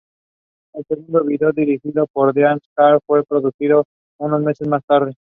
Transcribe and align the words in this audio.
El 0.73 0.83
segundo 0.87 1.23
video, 1.23 1.51
dirigido 1.51 2.07
por 2.07 2.33
Dean 2.33 2.59
Karr, 2.75 2.99
fue 3.05 3.23
producido 3.23 3.85
unos 4.17 4.41
meses 4.41 4.67
más 4.67 4.83
tarde. 4.85 5.09